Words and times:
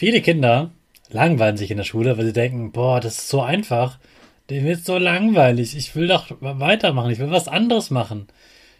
Viele 0.00 0.22
Kinder 0.22 0.70
langweilen 1.10 1.58
sich 1.58 1.70
in 1.70 1.76
der 1.76 1.84
Schule, 1.84 2.16
weil 2.16 2.24
sie 2.24 2.32
denken, 2.32 2.72
boah, 2.72 3.00
das 3.00 3.18
ist 3.18 3.28
so 3.28 3.42
einfach. 3.42 3.98
Dem 4.48 4.64
wird 4.64 4.82
so 4.82 4.96
langweilig. 4.96 5.76
Ich 5.76 5.94
will 5.94 6.08
doch 6.08 6.28
weitermachen. 6.40 7.10
Ich 7.10 7.18
will 7.18 7.30
was 7.30 7.48
anderes 7.48 7.90
machen. 7.90 8.26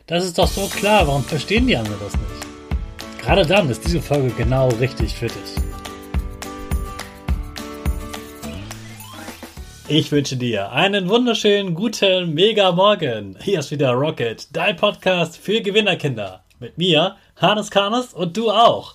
Das 0.06 0.25
ist 0.25 0.38
doch 0.38 0.46
so 0.46 0.67
klar. 0.69 1.06
Warum 1.06 1.22
verstehen 1.22 1.67
die 1.67 1.77
anderen 1.77 2.01
das 2.01 2.14
nicht? 2.14 3.21
Gerade 3.22 3.45
dann 3.45 3.69
ist 3.69 3.85
diese 3.85 4.01
Folge 4.01 4.30
genau 4.30 4.71
richtig 4.80 5.12
für 5.12 5.27
dich. 5.27 5.35
Ich 9.89 10.11
wünsche 10.11 10.39
dir 10.39 10.73
einen 10.73 11.11
wunderschönen, 11.11 11.75
guten, 11.75 12.32
mega 12.32 12.73
Morgen. 12.73 13.37
Hier 13.43 13.59
ist 13.59 13.71
wieder 13.71 13.91
Rocket, 13.91 14.48
dein 14.57 14.77
Podcast 14.77 15.37
für 15.37 15.61
Gewinnerkinder. 15.61 16.45
Mit 16.61 16.79
mir, 16.79 17.16
Hannes 17.37 17.71
Karnes 17.71 18.14
und 18.14 18.39
du 18.39 18.50
auch. 18.50 18.95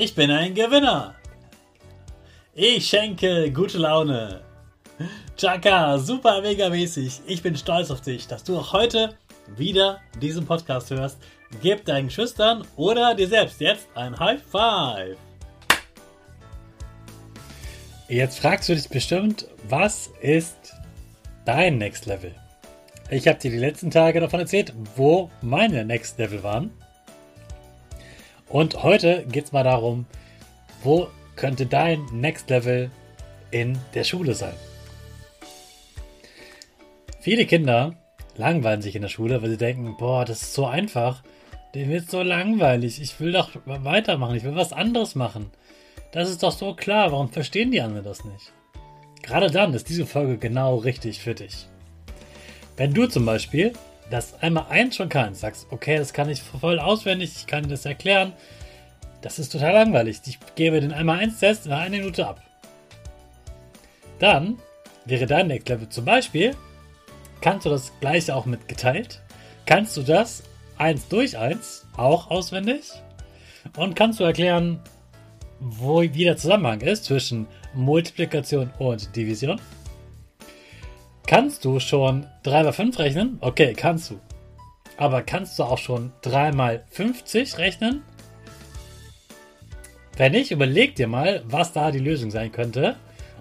Ich 0.00 0.14
bin 0.14 0.30
ein 0.30 0.54
Gewinner. 0.54 1.16
Ich 2.54 2.86
schenke 2.86 3.50
gute 3.50 3.78
Laune. 3.78 4.42
Chaka, 5.36 5.98
super 5.98 6.40
mega 6.40 6.68
mäßig. 6.68 7.22
Ich 7.26 7.42
bin 7.42 7.56
stolz 7.56 7.90
auf 7.90 8.00
dich, 8.00 8.28
dass 8.28 8.44
du 8.44 8.56
auch 8.56 8.72
heute 8.72 9.16
wieder 9.56 10.00
diesen 10.22 10.46
Podcast 10.46 10.90
hörst. 10.90 11.18
Gib 11.62 11.84
deinen 11.84 12.10
Schüchtern 12.10 12.64
oder 12.76 13.16
dir 13.16 13.26
selbst 13.26 13.60
jetzt 13.60 13.88
ein 13.96 14.16
High 14.16 14.40
Five. 14.40 15.16
Jetzt 18.08 18.38
fragst 18.38 18.68
du 18.68 18.76
dich 18.76 18.88
bestimmt, 18.88 19.48
was 19.68 20.12
ist 20.20 20.74
dein 21.44 21.76
Next 21.76 22.06
Level? 22.06 22.32
Ich 23.10 23.26
habe 23.26 23.40
dir 23.40 23.50
die 23.50 23.58
letzten 23.58 23.90
Tage 23.90 24.20
davon 24.20 24.38
erzählt, 24.38 24.72
wo 24.94 25.28
meine 25.42 25.84
Next 25.84 26.18
Level 26.18 26.44
waren. 26.44 26.70
Und 28.48 28.82
heute 28.82 29.24
geht 29.26 29.44
es 29.44 29.52
mal 29.52 29.64
darum, 29.64 30.06
wo 30.82 31.08
könnte 31.36 31.66
dein 31.66 32.04
Next 32.12 32.48
Level 32.50 32.90
in 33.50 33.78
der 33.94 34.04
Schule 34.04 34.34
sein? 34.34 34.54
Viele 37.20 37.44
Kinder 37.44 37.94
langweilen 38.36 38.80
sich 38.80 38.96
in 38.96 39.02
der 39.02 39.08
Schule, 39.08 39.42
weil 39.42 39.50
sie 39.50 39.56
denken, 39.56 39.96
boah, 39.98 40.24
das 40.24 40.42
ist 40.42 40.54
so 40.54 40.66
einfach. 40.66 41.22
Dem 41.74 41.90
wird 41.90 42.10
so 42.10 42.22
langweilig. 42.22 43.02
Ich 43.02 43.20
will 43.20 43.32
doch 43.32 43.50
weitermachen. 43.66 44.36
Ich 44.36 44.44
will 44.44 44.56
was 44.56 44.72
anderes 44.72 45.14
machen. 45.14 45.50
Das 46.12 46.30
ist 46.30 46.42
doch 46.42 46.52
so 46.52 46.74
klar. 46.74 47.12
Warum 47.12 47.28
verstehen 47.28 47.70
die 47.70 47.82
anderen 47.82 48.04
das 48.04 48.24
nicht? 48.24 48.52
Gerade 49.22 49.50
dann 49.50 49.74
ist 49.74 49.90
diese 49.90 50.06
Folge 50.06 50.38
genau 50.38 50.76
richtig 50.76 51.20
für 51.20 51.34
dich. 51.34 51.66
Wenn 52.78 52.94
du 52.94 53.06
zum 53.06 53.26
Beispiel 53.26 53.74
das 54.10 54.40
einmal 54.42 54.66
eins 54.70 54.96
schon 54.96 55.08
kannst, 55.08 55.40
sagst, 55.40 55.66
okay, 55.70 55.98
das 55.98 56.12
kann 56.12 56.28
ich 56.28 56.42
voll 56.42 56.78
auswendig, 56.78 57.32
ich 57.36 57.46
kann 57.46 57.64
dir 57.64 57.70
das 57.70 57.84
erklären, 57.84 58.32
das 59.22 59.38
ist 59.38 59.50
total 59.50 59.72
langweilig. 59.72 60.20
Ich 60.26 60.38
gebe 60.54 60.80
den 60.80 60.92
einmal 60.92 61.18
eins 61.18 61.40
Test 61.40 61.66
in 61.66 61.72
einer 61.72 61.96
Minute 61.96 62.26
ab. 62.26 62.40
Dann 64.18 64.58
wäre 65.04 65.26
dein 65.26 65.48
Next 65.48 65.68
Level 65.68 65.88
zum 65.88 66.04
Beispiel, 66.04 66.54
kannst 67.40 67.66
du 67.66 67.70
das 67.70 67.92
gleiche 68.00 68.34
auch 68.34 68.46
mit 68.46 68.68
geteilt? 68.68 69.20
Kannst 69.66 69.96
du 69.96 70.02
das 70.02 70.44
1 70.78 71.08
durch 71.08 71.36
1 71.36 71.86
auch 71.96 72.30
auswendig? 72.30 72.92
Und 73.76 73.96
kannst 73.96 74.20
du 74.20 74.24
erklären, 74.24 74.80
wo 75.60 76.00
wie 76.02 76.24
der 76.24 76.36
Zusammenhang 76.36 76.80
ist 76.80 77.04
zwischen 77.04 77.46
Multiplikation 77.74 78.70
und 78.78 79.14
Division? 79.14 79.60
Kannst 81.28 81.66
du 81.66 81.78
schon 81.78 82.26
3 82.44 82.62
mal 82.62 82.72
5 82.72 82.98
rechnen? 82.98 83.36
Okay, 83.42 83.74
kannst 83.74 84.10
du. 84.10 84.18
Aber 84.96 85.20
kannst 85.20 85.58
du 85.58 85.64
auch 85.64 85.76
schon 85.76 86.10
3 86.22 86.52
mal 86.52 86.86
50 86.88 87.58
rechnen? 87.58 88.02
Wenn 90.16 90.32
nicht, 90.32 90.50
überleg 90.52 90.96
dir 90.96 91.06
mal, 91.06 91.42
was 91.44 91.74
da 91.74 91.90
die 91.90 91.98
Lösung 91.98 92.30
sein 92.30 92.50
könnte. 92.50 92.96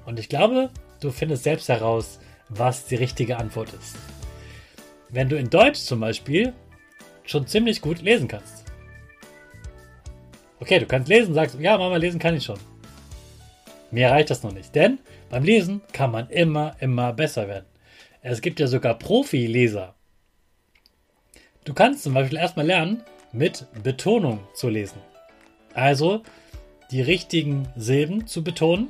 Und 0.05 0.19
ich 0.19 0.27
glaube, 0.27 0.69
du 0.99 1.11
findest 1.11 1.43
selbst 1.43 1.69
heraus, 1.69 2.19
was 2.49 2.87
die 2.87 2.95
richtige 2.95 3.37
Antwort 3.37 3.71
ist. 3.71 3.95
Wenn 5.07 5.29
du 5.29 5.37
in 5.37 5.49
Deutsch 5.49 5.79
zum 5.79 6.01
Beispiel 6.01 6.51
schon 7.23 7.47
ziemlich 7.47 7.79
gut 7.79 8.01
lesen 8.01 8.27
kannst. 8.27 8.65
Okay, 10.59 10.79
du 10.79 10.87
kannst 10.87 11.07
lesen, 11.07 11.33
sagst, 11.33 11.57
ja, 11.57 11.77
Mama, 11.77 11.95
lesen 11.95 12.19
kann 12.19 12.35
ich 12.35 12.43
schon. 12.43 12.59
Mir 13.91 14.09
reicht 14.09 14.29
das 14.29 14.43
noch 14.43 14.51
nicht, 14.51 14.75
denn 14.75 14.99
beim 15.29 15.45
Lesen 15.45 15.81
kann 15.93 16.11
man 16.11 16.29
immer, 16.29 16.75
immer 16.81 17.13
besser 17.13 17.47
werden. 17.47 17.65
Es 18.29 18.41
gibt 18.41 18.59
ja 18.59 18.67
sogar 18.67 18.99
Profi-Leser. 18.99 19.95
Du 21.63 21.73
kannst 21.73 22.03
zum 22.03 22.13
Beispiel 22.13 22.37
erstmal 22.37 22.65
lernen, 22.65 23.01
mit 23.31 23.65
Betonung 23.83 24.41
zu 24.53 24.67
lesen. 24.67 24.99
Also 25.73 26.23
die 26.91 27.01
richtigen 27.01 27.69
Silben 27.77 28.27
zu 28.27 28.43
betonen 28.43 28.89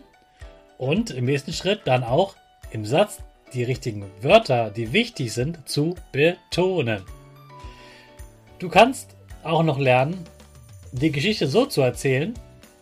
und 0.79 1.11
im 1.11 1.25
nächsten 1.25 1.53
Schritt 1.53 1.81
dann 1.85 2.03
auch 2.03 2.35
im 2.71 2.83
Satz 2.83 3.19
die 3.53 3.61
richtigen 3.61 4.05
Wörter, 4.21 4.71
die 4.71 4.91
wichtig 4.91 5.31
sind, 5.31 5.69
zu 5.69 5.93
betonen. 6.11 7.03
Du 8.57 8.69
kannst 8.69 9.15
auch 9.43 9.61
noch 9.61 9.77
lernen, 9.77 10.23
die 10.93 11.11
Geschichte 11.11 11.45
so 11.45 11.67
zu 11.67 11.81
erzählen, 11.81 12.33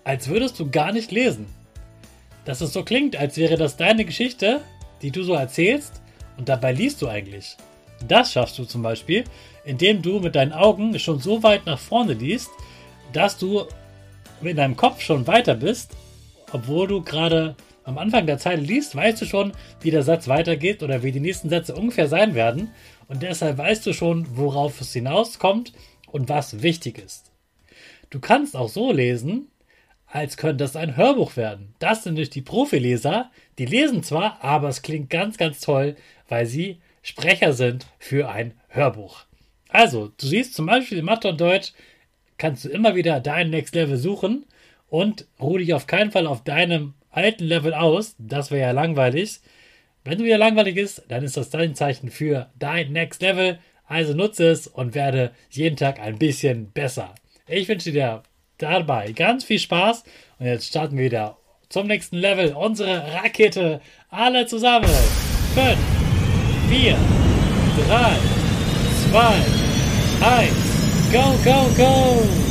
als 0.05 0.29
würdest 0.29 0.57
du 0.57 0.71
gar 0.71 0.93
nicht 0.93 1.11
lesen. 1.11 1.47
Dass 2.45 2.61
es 2.61 2.71
so 2.71 2.85
klingt, 2.85 3.17
als 3.17 3.35
wäre 3.35 3.57
das 3.57 3.75
deine 3.75 4.05
Geschichte, 4.05 4.61
die 5.01 5.11
du 5.11 5.21
so 5.23 5.33
erzählst, 5.33 6.01
und 6.37 6.49
dabei 6.49 6.71
liest 6.71 7.01
du 7.01 7.07
eigentlich. 7.07 7.57
Das 8.07 8.33
schaffst 8.33 8.57
du 8.59 8.65
zum 8.65 8.81
Beispiel, 8.81 9.23
indem 9.63 10.01
du 10.01 10.19
mit 10.19 10.35
deinen 10.35 10.53
Augen 10.53 10.97
schon 10.99 11.19
so 11.19 11.43
weit 11.43 11.65
nach 11.65 11.79
vorne 11.79 12.13
liest, 12.13 12.49
dass 13.13 13.37
du 13.37 13.65
in 14.41 14.57
deinem 14.57 14.75
Kopf 14.75 15.01
schon 15.01 15.27
weiter 15.27 15.55
bist, 15.55 15.91
obwohl 16.51 16.87
du 16.87 17.01
gerade 17.01 17.55
am 17.83 17.97
Anfang 17.97 18.25
der 18.25 18.37
Zeile 18.37 18.61
liest, 18.61 18.95
weißt 18.95 19.21
du 19.21 19.25
schon, 19.25 19.53
wie 19.81 19.91
der 19.91 20.03
Satz 20.03 20.27
weitergeht 20.27 20.83
oder 20.83 21.03
wie 21.03 21.11
die 21.11 21.19
nächsten 21.19 21.49
Sätze 21.49 21.75
ungefähr 21.75 22.07
sein 22.07 22.33
werden. 22.35 22.71
Und 23.07 23.21
deshalb 23.21 23.57
weißt 23.57 23.85
du 23.85 23.93
schon, 23.93 24.25
worauf 24.35 24.81
es 24.81 24.91
hinauskommt 24.93 25.71
und 26.11 26.27
was 26.27 26.63
wichtig 26.63 26.97
ist. 26.97 27.31
Du 28.09 28.19
kannst 28.19 28.55
auch 28.55 28.69
so 28.69 28.91
lesen, 28.91 29.49
als 30.15 30.37
könnte 30.37 30.63
das 30.63 30.77
ein 30.77 30.95
Hörbuch 30.95 31.35
werden. 31.35 31.75
Das 31.79 32.03
sind 32.03 32.13
nämlich 32.13 32.29
die 32.29 32.41
Profileser, 32.41 33.31
die 33.57 33.65
lesen 33.65 34.01
zwar, 34.01 34.41
aber 34.41 34.69
es 34.69 34.81
klingt 34.81 35.09
ganz, 35.09 35.37
ganz 35.37 35.59
toll, 35.59 35.97
weil 36.29 36.45
sie 36.45 36.77
Sprecher 37.03 37.51
sind 37.51 37.85
für 37.99 38.29
ein 38.29 38.53
Hörbuch. 38.69 39.25
Also, 39.67 40.13
du 40.17 40.25
siehst 40.25 40.53
zum 40.53 40.67
Beispiel 40.67 40.99
in 40.99 41.05
Mathe 41.05 41.27
und 41.27 41.41
Deutsch, 41.41 41.73
kannst 42.37 42.63
du 42.63 42.69
immer 42.69 42.95
wieder 42.95 43.19
dein 43.19 43.49
Next 43.49 43.75
Level 43.75 43.97
suchen 43.97 44.45
und 44.87 45.25
ruh 45.37 45.57
dich 45.57 45.73
auf 45.73 45.85
keinen 45.85 46.11
Fall 46.11 46.27
auf 46.27 46.45
deinem 46.45 46.93
alten 47.11 47.43
Level 47.43 47.73
aus. 47.73 48.15
Das 48.17 48.51
wäre 48.51 48.67
ja 48.67 48.71
langweilig. 48.71 49.41
Wenn 50.05 50.19
du 50.19 50.23
wieder 50.23 50.37
langweilig 50.37 50.77
ist, 50.77 51.03
dann 51.09 51.25
ist 51.25 51.35
das 51.35 51.49
dein 51.49 51.75
Zeichen 51.75 52.09
für 52.09 52.49
dein 52.57 52.93
Next 52.93 53.21
Level. 53.21 53.59
Also 53.85 54.13
nutze 54.13 54.47
es 54.47 54.65
und 54.65 54.95
werde 54.95 55.31
jeden 55.49 55.75
Tag 55.75 55.99
ein 55.99 56.17
bisschen 56.17 56.71
besser. 56.71 57.15
Ich 57.47 57.67
wünsche 57.67 57.91
dir 57.91 58.23
dabei 58.57 59.11
ganz 59.11 59.43
viel 59.43 59.59
Spaß 59.59 60.03
und 60.39 60.45
jetzt 60.45 60.67
starten 60.67 60.97
wir 60.97 61.05
wieder 61.05 61.37
zum 61.69 61.87
nächsten 61.87 62.17
Level. 62.17 62.53
Unsere 62.53 63.13
Rakete. 63.13 63.81
Alle 64.09 64.45
zusammen. 64.45 64.89
5, 65.55 65.77
4, 66.69 66.97
3, 67.87 68.17
2, 69.11 69.19
1. 70.21 70.75
Go, 71.11 71.37
go, 71.43 71.69
go! 71.77 72.44